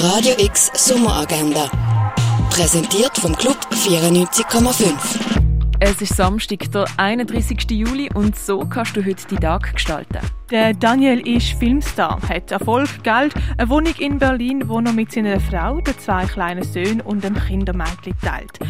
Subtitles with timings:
[0.00, 1.68] Radio X Sommeragenda.
[2.50, 4.92] Präsentiert vom Club 94,5.
[5.80, 7.68] Es ist Samstag, der 31.
[7.72, 10.20] Juli und so kannst du heute die Tag gestalten.
[10.52, 15.40] Der Daniel ist Filmstar, hat Erfolg, Geld, eine Wohnung in Berlin, wo er mit seiner
[15.40, 18.60] Frau, den zwei kleinen Söhnen und einem Kindermädchen teilt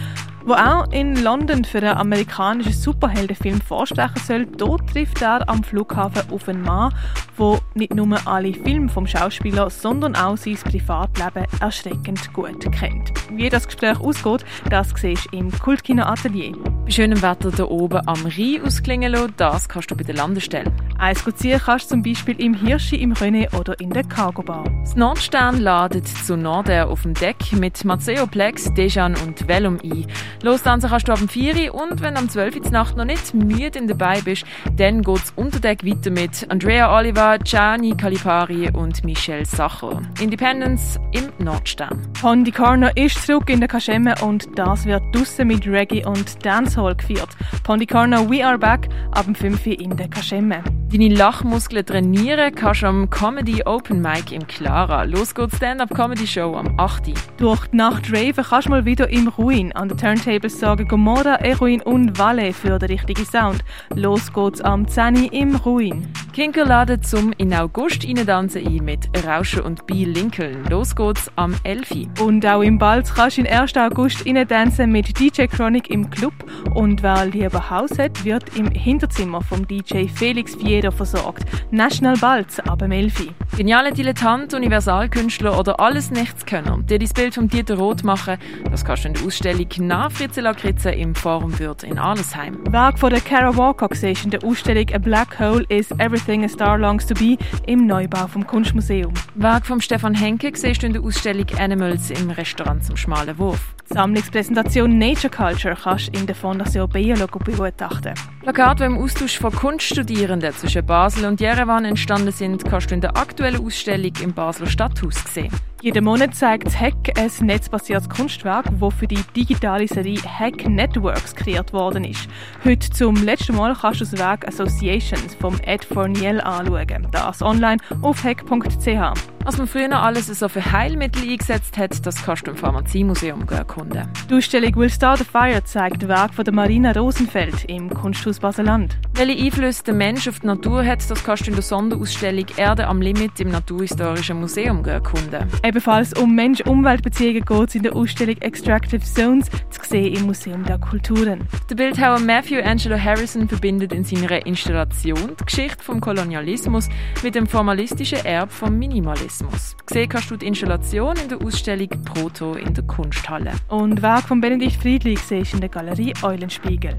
[0.49, 4.47] wo auch in London für einen amerikanischen Superheldenfilm vorsprechen soll.
[4.47, 6.95] Dort trifft er am Flughafen auf einen Mann,
[7.39, 13.13] der nicht nur alle Filme vom Schauspieler, sondern auch sein Privatleben erschreckend gut kennt.
[13.31, 16.57] Wie das Gespräch ausgeht, das siehst du im Kultkino Atelier.
[16.85, 20.73] Bei schönem Wetter hier oben am Rhein ausklingen lassen, das kannst du bei der Landestelle.
[20.99, 24.65] Eins ziehen kannst du zum Beispiel im Hirschi, im René oder in der Cargo Bar.
[24.81, 30.07] Das Nordstern ladet zu Norden auf dem Deck mit Maceo Plex, Dejan und Velum ein.
[30.43, 33.33] Lostanzen kannst du ab dem 4 und wenn du am 12 Uhr Nacht noch nicht
[33.33, 34.45] müde dabei bist,
[34.77, 40.03] dann geht es unter Deck weiter mit Andrea Oliver, Gianni Calipari und Michelle Sacher.
[40.21, 42.09] Independence im Nordstern.
[42.21, 46.97] Pondi Corner ist zurück in der Kaschemme und das wird draussen mit Reggae und Dancehall
[46.97, 47.31] geführt.
[47.63, 50.65] Pondi Corner We Are Back ab dem 5 in der Kaschemme.
[50.91, 55.03] Deine Lachmuskeln trainieren kannst du am Comedy Open Mic im Clara.
[55.03, 57.13] Los geht's Stand-Up Comedy Show am 8.
[57.37, 61.35] Durch die Nacht Raven kannst du mal wieder im Ruin an der Turntables sagen Gomorra,
[61.43, 63.63] Eruin und Valle für den richtigen Sound.
[63.95, 66.09] Los geht's am 10 im Ruin.
[66.39, 70.05] Kinker laden zum in August reindanzen ein mit Rauschen und B.
[70.05, 70.65] Lincoln.
[70.71, 72.21] Los geht's am 11.
[72.21, 73.77] Und auch im Balz kannst du im 1.
[73.77, 76.33] August reindanzen mit DJ Chronic im Club.
[76.77, 81.43] Und wer lieber Haus hat, wird im Hinterzimmer vom DJ Felix Fier jeder versorgt.
[81.73, 83.33] National Balz ab dem Elfi.
[83.57, 88.37] Geniale Dilettant, Universalkünstler oder alles Nichtskönner, die das Bild von Dieter Roth machen,
[88.71, 92.59] das kannst du in der Ausstellung nach Fritze Lakritze im Forum Würth in Arlesheim.
[92.71, 96.49] Werk von der Kara Walker siehst in der Ausstellung A Black Hole is Everything a
[96.49, 99.15] Star Longs to Be im Neubau vom Kunstmuseum.
[99.35, 103.75] Werk von Stefan Henke siehst du in der Ausstellung Animals im Restaurant zum Schmalen Wurf.
[103.87, 108.13] Sammlungspräsentation Nature Culture kannst du in der Fondation Biologo begutachten.
[108.43, 113.01] Plakate, die im Austausch von Kunststudierenden zwischen Basel und Jerewan entstanden sind, kannst du in
[113.01, 115.51] der aktuellen Ausstellung im Basler Stadthaus sehen.
[115.81, 121.73] Jeden Monat zeigt Hack ein netzbasiertes Kunstwerk, das für die digitale Serie Hack Networks kreiert
[121.73, 122.29] worden ist.
[122.65, 127.07] Heute zum letzten Mal kannst du das Werk Associations vom Ed Fourniel anschauen.
[127.13, 129.39] Das online auf hack.ch.
[129.45, 134.07] Was man früher alles so für Heilmittel eingesetzt hat, das kannst du im Pharmaziemuseum erkunden.
[134.29, 138.99] Die Ausstellung Will Start a Fire zeigt Werk von der Marina Rosenfeld im Kunsthaus Baseland.
[139.15, 142.89] Welche Einflüsse der Mensch auf die Natur hat, das kannst du in der Sonderausstellung Erde
[142.89, 145.49] am Limit im Naturhistorischen Museum erkunden.
[145.69, 150.79] Ebenfalls um Mensch-Umwelt-Beziehungen geht es in der Ausstellung Extractive Zones, zu sehen im Museum der
[150.79, 151.47] Kulturen.
[151.69, 156.89] Der Bildhauer Matthew Angelo Harrison verbindet in seiner Installation die Geschichte vom Kolonialismus
[157.23, 158.99] mit dem formalistischen Erb vom Minimalismus.
[158.99, 159.77] Minimalismus.
[159.87, 163.53] Gesehen kannst du die Installation in der Ausstellung Proto in der Kunsthalle.
[163.69, 166.97] Und Werk von Benedikt Friedli siehst in der Galerie Eulenspiegel.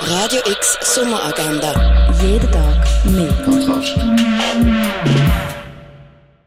[0.00, 2.12] Radio X Sommeragenda.
[2.22, 3.32] Jeden Tag mehr.
[3.44, 3.98] Kontrast.